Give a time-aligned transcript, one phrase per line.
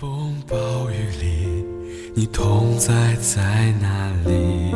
[0.00, 1.64] 风暴雨里，
[2.14, 4.72] 你同在在哪里？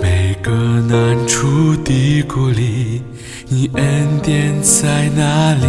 [0.00, 0.50] 每个
[0.80, 3.02] 难处的谷里，
[3.46, 5.66] 你恩典在哪里？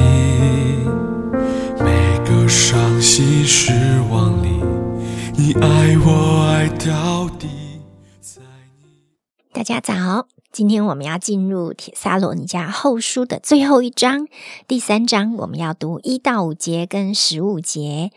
[1.84, 3.74] 每个伤心失
[4.10, 4.64] 望里，
[5.36, 7.50] 你爱我爱到底。
[8.22, 8.42] 在
[8.82, 9.12] 你
[9.52, 10.26] 大家早，
[10.56, 14.26] 今天我们要进入《铁撒罗尼迦后书》的最后一章，
[14.70, 18.10] 第三章，我们要读一到五节跟十五节。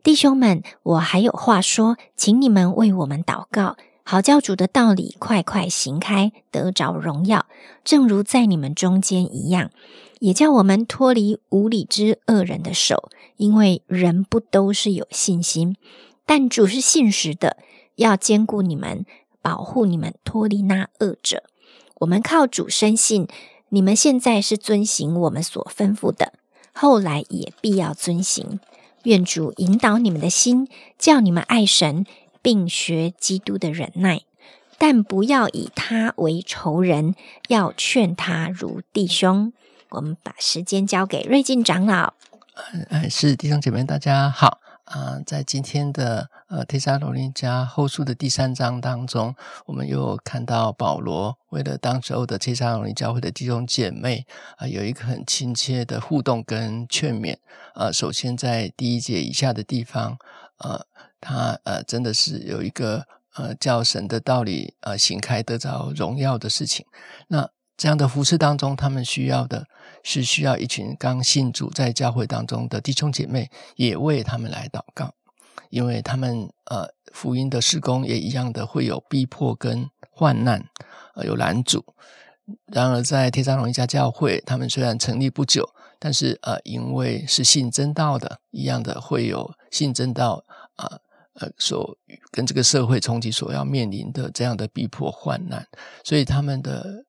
[0.00, 7.46] 弟兄们，我还有话说，请你们为我们祷告，好教主的道理快快行开，得着荣耀，
[7.82, 9.72] 正如在你们中间一样，
[10.20, 15.74] 也叫我们脱离无理之恶人的手，因为人不都是有信心，
[16.24, 17.56] 但主是信实的，
[17.96, 19.04] 要兼顾你们，
[19.42, 21.42] 保护你们脱离那恶者。
[22.00, 23.28] 我们靠主深信，
[23.68, 26.32] 你们现在是遵行我们所吩咐的，
[26.72, 28.58] 后来也必要遵行。
[29.04, 30.66] 愿主引导你们的心，
[30.98, 32.04] 叫你们爱神，
[32.42, 34.22] 并学基督的忍耐，
[34.78, 37.14] 但不要以他为仇人，
[37.48, 39.52] 要劝他如弟兄。
[39.90, 42.14] 我们把时间交给瑞进长老。
[42.88, 49.34] 哎，是弟兄姐妹，大家好啊、在今天的呃《帖撒罗林家后书》的第三章当中，
[49.66, 57.38] 我们又看到保罗为了当时候的帖撒罗林教会的弟兄姐妹啊、有一个很亲切的互动跟劝勉。
[57.74, 60.18] 呃，首先在第一节以下的地方，
[60.58, 60.86] 呃，
[61.20, 66.84] 他呃真的是有一个呃叫神的道理呃行开得着荣耀的事情。
[67.28, 69.66] 那这样的服饰当中，他们需要的
[70.04, 75.12] 是需要一群刚信主在教会当中的弟兄姐妹，也为他们来祷告，
[75.70, 80.64] 因为他们呃福音的施工也一样的会有逼迫跟患难，
[81.16, 81.84] 呃有拦阻。
[82.66, 90.44] 然而在天上荣一家教会，他们虽然成立不久，但是呃因为是信真道的，一样的会有信真道
[90.76, 91.00] 啊。
[91.40, 91.98] 呃，所
[92.30, 95.66] 跟这个社会冲击所要面临的这样的逼迫患难，
[96.04, 97.04] 所以他们的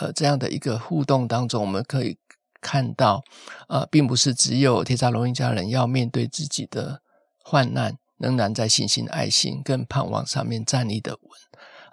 [0.00, 2.18] 呃这样的一个互动当中，我们可以
[2.60, 3.22] 看到，
[3.68, 7.00] 呃，并不是只有铁撒罗尼迦人要面对自己的
[7.42, 11.30] 患难，仍然在信心、爱心跟盼望上面站立的稳。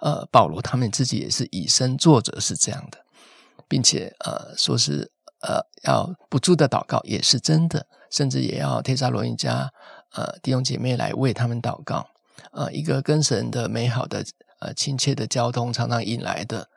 [0.00, 2.98] 呃，保罗他们自己也是以身作则，是这样的，
[3.66, 5.10] 并且呃说是
[5.40, 9.68] 呃要不住的祷告也是真的，甚至也要铁撒罗尼迦
[10.12, 12.06] 呃弟兄姐妹来为他们祷告。
[12.52, 14.24] 呃，一个跟神的美好的
[14.60, 16.68] 呃亲切的交通，常常引来的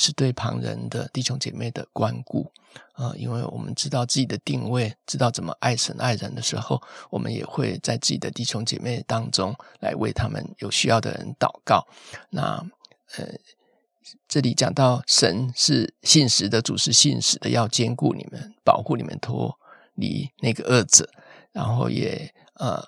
[0.00, 2.48] 是对旁人的弟兄姐妹的关顾。
[2.94, 11.84] 呃，因为我们知道自己的定位，知道怎么爱神爱人的时候，我们也会在自己的弟兄姐妹当中来为他们有需要的人祷告。
[12.30, 12.64] 那
[13.16, 13.26] 呃，
[14.28, 19.58] 这里讲到神是信实的，主是信实的，要兼顾你们，保护你们脱
[19.94, 21.10] 离那个恶者，
[21.50, 22.80] 然后也呃。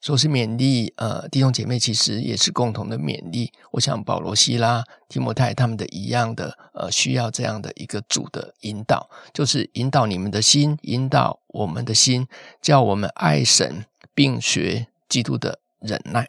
[0.00, 3.52] 说是勉励，呃，弟兄姐妹其实也是共同的勉励。
[3.72, 12.28] 我想保罗、希拉、提摩太他们的一样的，呃，需要这样的一个主的引导，就是引导你们的心，引导我们的心，
[12.62, 16.28] 叫我们爱神，并学基督的忍耐。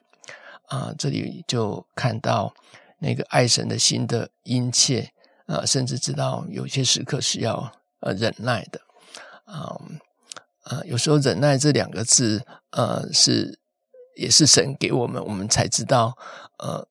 [0.66, 2.54] 啊、这里就看到
[3.00, 5.12] 那个爱神的心的殷切，
[5.46, 7.72] 呃，甚至知道有些时刻是要
[8.02, 8.82] 呃忍耐的，
[9.46, 9.80] 啊、
[10.70, 13.60] 啊有时候忍耐这两个字，呃，是
[14.16, 16.16] 也是神给我们，我们才知道，
[16.60, 16.88] 呃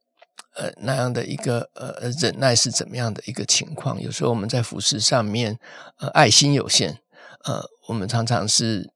[0.57, 4.01] 呃那样的一个呃忍耐是怎么样的一个情况。
[4.01, 5.59] 有时候我们在服饰上面，
[5.99, 7.01] 呃，爱心有限，
[7.45, 8.91] 呃，我们常常是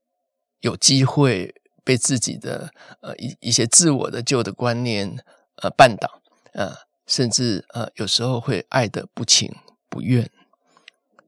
[0.61, 1.55] 有机会
[1.85, 2.71] 被自己的
[3.03, 5.17] 呃一一些自我的旧的观念
[5.63, 6.21] 呃绊倒，
[6.55, 6.75] 呃，
[7.07, 9.55] 甚至呃有时候会爱的不情
[9.89, 10.29] 不愿，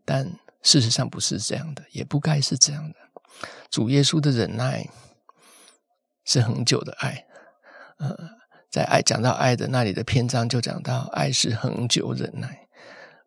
[0.05, 0.33] 但
[0.63, 3.04] 事实上不是这样的，也不该是这样的。
[3.75, 4.89] 主耶稣的忍耐
[6.25, 7.27] 是恒久的爱，
[7.99, 8.17] 呃，
[8.71, 12.69] 在爱讲到爱的那里的篇章就讲到爱是恒久忍耐，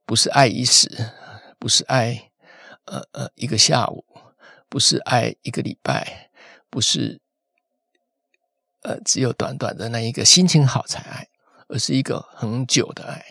[0.05, 0.89] 不是爱一时，
[1.59, 2.31] 不是爱
[2.85, 4.05] 呃呃一个下午，
[4.69, 6.29] 不是爱一个礼拜，
[6.69, 7.19] 不是
[8.83, 11.27] 呃只有短短的那一个心情好才爱，
[11.67, 13.21] 而是一个恒久的爱。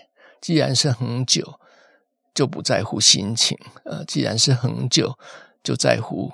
[0.42, 1.58] 既然是恒久，
[2.34, 5.18] 就不在乎心情，呃，既然是恒久，
[5.62, 6.30] 就在乎。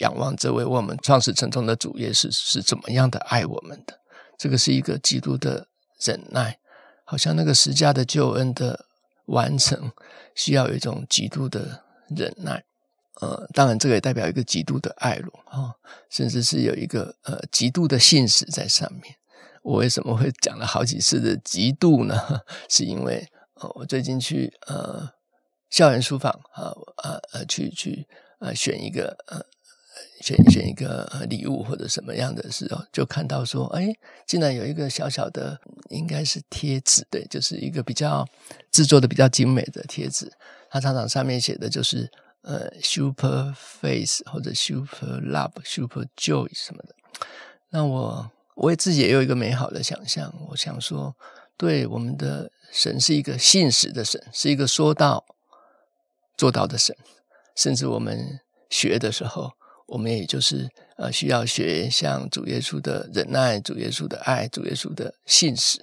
[0.00, 4.00] 仰望这位我们创始成终的主耶稣是怎么样的爱我们的，
[4.38, 5.68] 这个是一个基督的
[6.00, 6.58] 忍耐，
[7.04, 8.86] 好像那个十架的救恩的
[9.26, 9.92] 完成，
[10.34, 12.64] 需要有一种极度的忍耐。
[13.20, 15.76] 呃，当然这个也代表一个极度的爱咯，啊，
[16.08, 19.16] 甚至是有一个呃极度的信实在上面。
[19.62, 22.40] 我为什么会讲了好几次的极度呢？
[22.70, 23.28] 是因为
[23.60, 25.10] 呃，我最近去呃
[25.68, 28.08] 校园书房啊啊呃去去
[28.38, 29.44] 呃选一个呃。
[30.20, 33.92] 选选一个礼物或者什么样的时候，就看到说，哎，
[34.26, 38.26] 竟然有一个小小的，应该是贴纸，对，就是一个比较
[38.70, 40.30] 制作的比较精美的贴纸。
[40.70, 42.10] 它常常上面写的就是
[42.42, 46.94] 呃，super face 或者 super love、super joy 什么的。
[47.70, 51.14] 那我我也自己也有一个美好的想象，我想说，
[51.56, 55.24] 对我们的神是一个信实的神，是一个说到
[56.36, 56.96] 做到的神，
[57.56, 58.40] 甚至我们。
[58.72, 59.54] 学的时候，
[59.90, 65.80] 我们也就是呃，需要学像主耶稣的忍耐、主耶稣的爱、主耶稣的信使。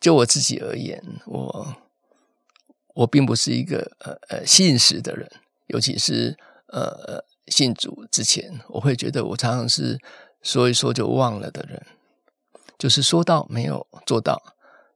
[0.00, 1.76] 就我自己而言，我
[2.94, 5.30] 我并不是一个呃呃信实的人，
[5.68, 6.36] 尤其是
[6.66, 9.98] 呃信主之前，我会觉得我常常是
[10.42, 11.80] 说一说就忘了的人，
[12.76, 14.42] 就是说到没有做到。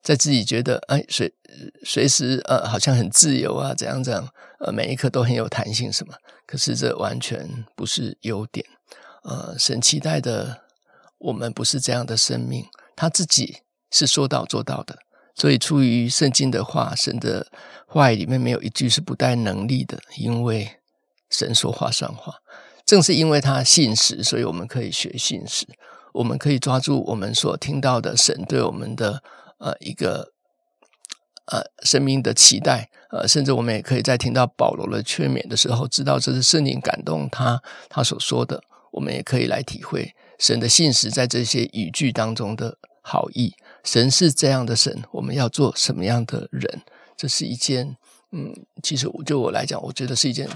[0.07, 1.35] 在自己觉得哎随
[1.83, 4.29] 随时呃好像很自由啊怎样怎样
[4.61, 6.15] 呃每一刻都很有弹性什么，
[6.47, 8.65] 可是这完全不是优点。
[9.25, 10.63] 呃，神期待的
[11.19, 14.97] 我们不是这样的生命，他自己是说到做到的。
[15.35, 17.49] 所以出于圣经的话，神的
[17.89, 20.79] 话语里面没有一句是不带能力的，因为
[21.29, 22.37] 神说话算话。
[22.85, 25.67] 正是因为他信实，所以我们可以学信实，
[26.13, 29.21] 我们可以抓住我们所听到的神对我们的。
[29.59, 30.33] 呃，一个
[31.47, 38.63] 呃生命的期待，呃，甚至我们也可以在听到保罗的劝勉的时候，知道这是圣灵感动他他所说的，
[38.93, 43.55] 我们也可以来体会神的信实在这些语句当中的好意。
[43.83, 46.83] 神是这样的神，我们要做什么样的人？
[47.17, 47.97] 这是一件，
[48.33, 50.47] 嗯，其实就我来讲，我觉得是一件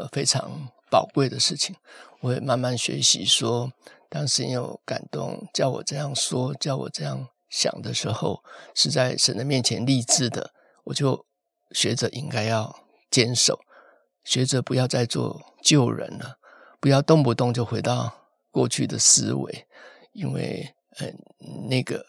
[0.00, 1.76] 呃非常宝贵的事情。
[2.20, 3.70] 我会慢慢学习，说
[4.08, 7.28] 当神有感动，叫我这样说，叫我这样。
[7.48, 8.42] 想的时候
[8.74, 10.52] 是在神的面前立志的，
[10.84, 11.24] 我就
[11.72, 13.58] 学着应该要坚守，
[14.24, 16.38] 学着不要再做旧人了，
[16.78, 19.66] 不要动不动就回到过去的思维，
[20.12, 21.10] 因为呃
[21.68, 22.04] 那个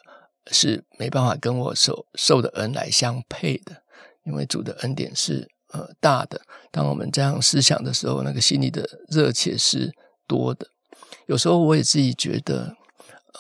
[0.48, 3.84] 是没办法跟我受受的恩来相配的，
[4.26, 9.94] 因为主的恩典是呃大的，当我们这样思想的时候，那个心里的热切是
[10.28, 10.68] 多的，
[11.28, 12.76] 有时候我也自己觉得。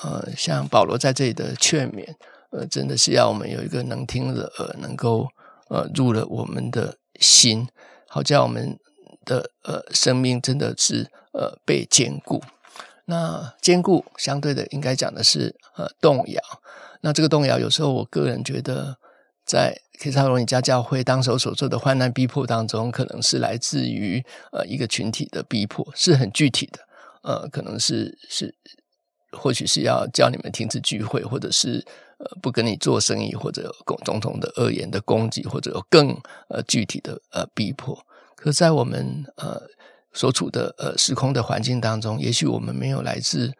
[0.03, 2.05] 呃，像保罗在这里的劝勉，
[2.51, 5.27] 呃，真的是要我们有一个能听的耳，能够
[5.69, 7.67] 呃入了我们的心，
[8.07, 8.77] 好叫我们
[9.25, 12.41] 的呃生命真的是呃被坚固。
[13.05, 16.41] 那坚固相对的，应该讲的是呃动摇。
[17.01, 18.97] 那这个动摇，有时候我个人觉得，
[19.43, 26.79] 在 K 萨罗尼加教会当时所做的患难逼迫当中，可能是来自于呃一个群体的逼迫，是很具体的，
[27.23, 28.55] 呃，可能是是。
[29.31, 31.85] 或许是要叫你们停止聚会，或者是
[32.17, 36.09] 呃不跟你做生意，或者共总统的恶言的攻击，或者有更
[36.49, 37.97] 呃具体的呃逼迫。
[38.35, 39.61] 可在我们呃
[40.13, 43.53] 所处的呃时空的环境当中，也许我们没有来自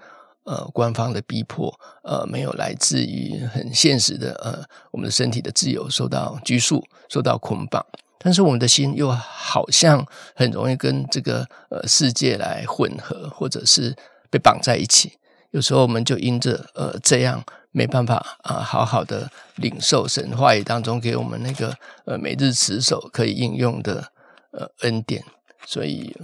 [0.46, 7.86] 呃官方的逼迫，呃没有来自于很现实的呃我们的身体的自由受到拘束、受到捆绑，
[8.18, 13.96] 但是我们的心又好像很容易跟这个呃世界来混合，或者是
[14.32, 15.19] 被绑在一起。
[15.52, 21.76] 有时候我们就因着呃这样没办法啊，好好的领受神话语当中给我们那个
[22.06, 24.12] 呃每日持守可以应用的
[24.52, 25.24] 呃恩典，
[25.66, 26.16] 所以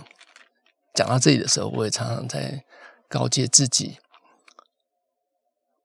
[0.93, 2.63] 讲到这里的时候，我也常常在
[3.07, 3.97] 告诫自己，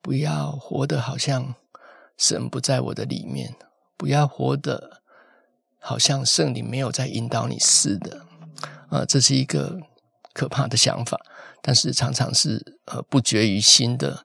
[0.00, 1.54] 不要活得好像
[2.16, 3.54] 神不在我的里面，
[3.96, 5.02] 不要活得
[5.78, 8.24] 好像圣灵没有在引导你似的，
[8.88, 9.78] 啊，这是一个
[10.32, 11.18] 可怕的想法。
[11.62, 14.24] 但是常常是呃不绝于心的，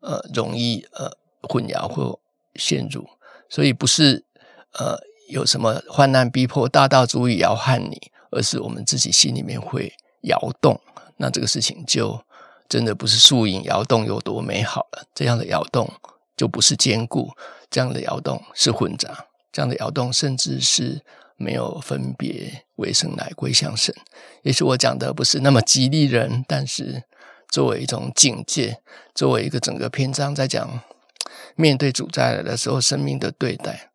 [0.00, 2.18] 呃容易呃混淆或
[2.54, 3.08] 陷入，
[3.48, 4.24] 所以不是
[4.72, 10.80] 呃有什么患难逼迫大道足以摇撼你，而是我们自己心里面会摇动。
[11.16, 12.22] 那这个事情就
[12.68, 15.90] 真的不是树影摇动有多美好了，这样的摇动
[16.36, 17.30] 就不是坚固，
[17.70, 21.02] 这样的摇动是混杂，这样的摇动甚至是。
[21.40, 23.94] 没有分别为生来归向神，
[24.42, 27.04] 也许我讲的不是那么激励人，但是
[27.48, 28.82] 作为一种警戒，
[29.14, 30.82] 作为一个整个篇章在讲
[31.56, 33.90] 面对主再来的时候生命的对待，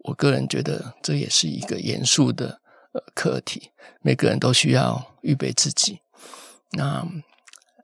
[0.00, 2.60] 我个人觉得这也是一个严肃的
[2.92, 3.70] 呃课题，
[4.02, 6.00] 每个人都需要预备自己。
[6.72, 7.02] 那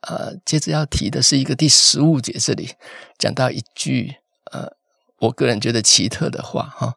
[0.02, 2.74] 呃，接着要提的是一个第十五节这里
[3.16, 4.16] 讲到一句
[4.52, 4.76] 呃，
[5.20, 6.94] 我个人觉得奇特的话哈。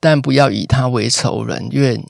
[0.00, 2.02] 但不要以他为仇人，愿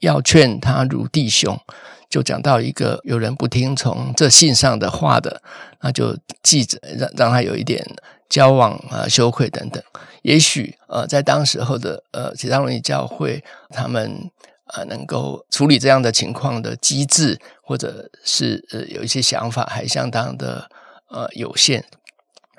[0.00, 1.60] 要劝他如弟兄。
[2.08, 5.42] 就讲到一个有人不听从这信上的话的，
[5.80, 7.84] 那就记着让让他有一点
[8.30, 9.82] 交往啊羞愧等等。
[10.22, 14.30] 也许呃，在当时候的呃其他容易教会，他们
[14.72, 20.70] 呃能够处理这样的情况的机制，或者是呃有一些想法还相当的
[21.10, 21.84] 呃有限。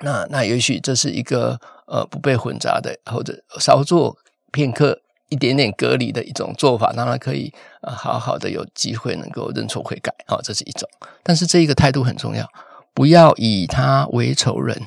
[0.00, 4.16] 那那也许这是一个呃不被混杂的，或者稍作
[4.52, 7.52] 片刻一点点隔离的一种做法，让他可以
[7.82, 10.14] 呃好好的有机会能够认错悔改。
[10.26, 10.88] 好，这是一种。
[11.22, 12.48] 但是这一个态度很重要，
[12.94, 14.80] 不要以他为仇人，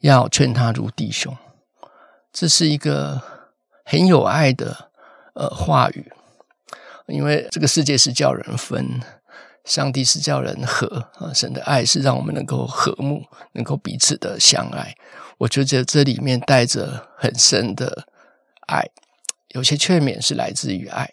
[0.00, 1.36] 要劝他如弟兄。
[2.32, 3.20] 这是一个
[3.84, 4.90] 很有爱的
[5.34, 6.12] 呃话语，
[7.06, 9.00] 因为这个世界是叫人分。
[9.64, 10.86] 上帝是叫人和
[11.18, 13.22] 啊，神的爱是让我们能够和睦，
[13.52, 14.94] 能够彼此的相爱。
[15.36, 18.04] 我觉得这里面带着很深的
[18.66, 18.88] 爱，
[19.48, 21.10] 有些劝勉是来自于爱。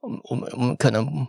[0.00, 1.26] 我们我们我们可能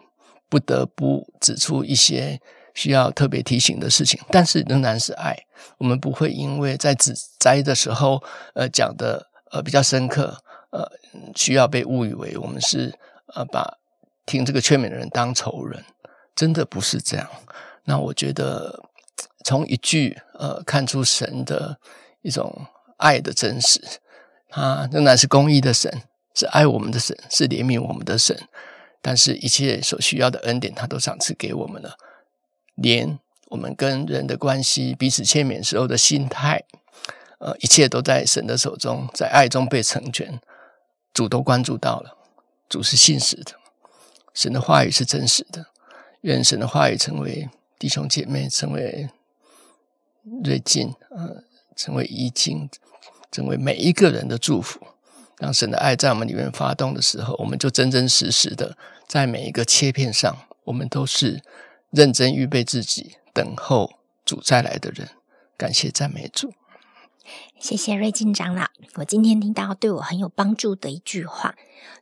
[0.47, 2.39] 不得不指出一些
[2.73, 5.37] 需要特别提醒的事情，但是仍然是爱。
[5.77, 8.23] 我们不会因为在指摘的时候，
[8.55, 10.89] 呃，讲的呃比较深刻，呃，
[11.35, 12.97] 需要被误以为我们是
[13.35, 13.77] 呃把
[14.25, 15.83] 听这个劝勉的人当仇人。
[16.33, 17.27] 真的不是这样。
[17.83, 18.85] 那我觉得，
[19.43, 21.77] 从一句呃，看出神的
[22.21, 22.65] 一种
[22.97, 23.81] 爱的真实。
[24.47, 26.03] 他仍然是公义的神，
[26.41, 28.35] 是爱我们的神，是怜悯我们的神。
[28.99, 31.95] 但是，一切所需要的恩典，他都赏赐给我们了。
[32.73, 33.19] 连
[33.49, 36.63] 我们跟人的关系、彼此欠勉时候的心态，
[37.37, 40.41] 呃，一切都在神的手中，在爱中被成全。
[41.13, 42.17] 主都关注到了，
[42.67, 43.53] 主是信实的，
[44.33, 45.67] 神的话语是真实的。
[46.21, 49.09] 愿神的话语成为弟兄姐妹，成为
[50.43, 51.43] 瑞金，呃，
[51.75, 52.67] 成为怡静，
[53.31, 54.79] 成为每一个人的祝福。
[55.41, 61.41] 让神的爱在我们里面发动的时候，我们就真真实实的在每一个切片上，我们都是
[61.89, 63.93] 认真预备自己，等候
[64.23, 65.09] 主再来的人。
[65.57, 66.53] 感谢赞美主。
[67.59, 71.55] 谢谢瑞金长老，我今天听到对我很有帮助的一句话，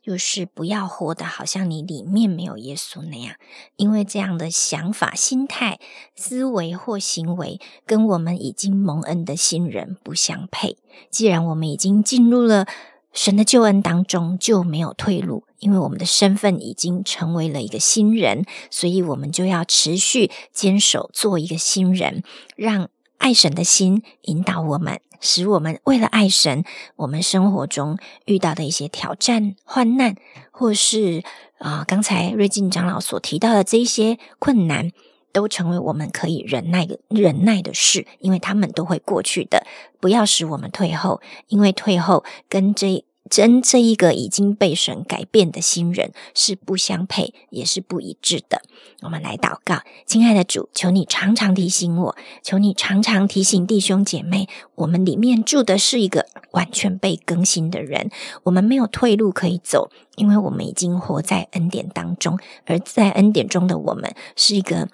[0.04, 3.36] 就是不要活得好像你里面没有耶稣那样，
[3.78, 5.80] 因为这样的想法、心态、
[6.14, 10.78] 思维或行为，跟我们已经蒙恩的新人不相配。
[11.10, 12.66] 既然我们已经进入了
[13.14, 22.24] 神的救恩当中，就没有退路，因为我们的身份已经成为了一个新人，所以我们就要持续坚守做一个新人，
[22.56, 25.02] 让爱神的心引导我们。
[25.22, 26.64] 使我们为了爱神，
[26.96, 30.16] 我们生活中遇到的一些挑战、患难，
[30.50, 31.24] 或是
[31.58, 34.94] 啊，刚才瑞金长老所提到的这一些困难，
[35.32, 39.66] 都成为我们可以忍耐忍耐的事，因为他们都会过去的。
[40.00, 43.04] 不要使我们退后，因为退后跟这。
[43.30, 48.64] 真这一个已经被神改变的新人是不相配，也是不一致的。
[49.02, 58.10] 我们来祷告，亲爱的主，求你常常提醒我，求你常常提醒弟兄姐妹，我们里面住的是一个完全被更新的人，
[58.46, 64.90] 我们没有退路可以走，因为我们已经活在恩典当中，而在恩典中的我们是一个。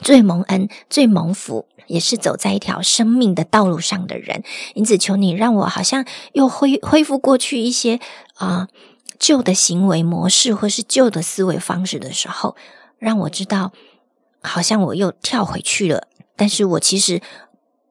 [0.00, 4.42] 最蒙恩、最蒙福，也是走在一条生命的道路上的人。
[4.74, 7.98] 因此，求你让我好像又恢恢复过去一些
[8.34, 8.68] 啊
[9.18, 12.56] 旧的行为模式，或是旧的思维方式的时候，
[12.98, 13.72] 让我知道，
[14.40, 16.06] 好像我又跳回去了。
[16.36, 17.20] 但是我其实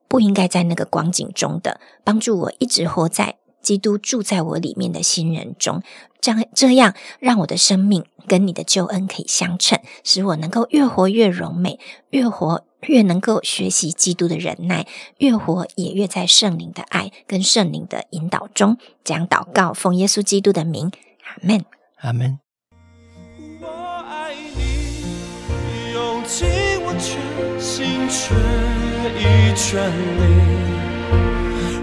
[0.08, 3.36] 不应该在那个光景中的，帮助我一直活在
[3.68, 5.82] 基督住在我里面的新人中。
[6.22, 14.86] 这样，这样让我的生命跟你的救恩可以相称，使我能够越活越柔美，越活越能够学习基督的忍耐，
[15.18, 18.78] 越活也越在圣灵的爱跟圣灵的引导中。
[19.04, 20.90] 这样祷告，奉耶稣基督的名，
[21.26, 21.64] 阿门，
[22.00, 22.38] 阿门。
[23.60, 23.66] 我
[24.08, 26.48] 爱你，用尽
[26.84, 27.20] 我全
[27.60, 28.34] 心全
[29.14, 29.22] 意
[29.54, 29.86] 全
[30.18, 30.20] 力，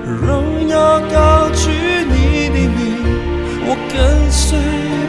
[0.03, 1.34] 荣耀高
[4.37, 4.59] 谁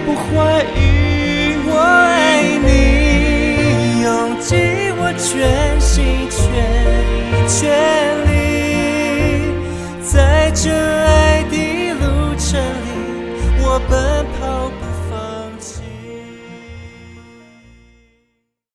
[0.06, 4.02] 不怀疑我爱你？
[4.02, 4.06] 用
[4.40, 4.56] 尽
[4.99, 6.38] 我全心全
[7.33, 7.61] 意全
[8.23, 8.25] 力。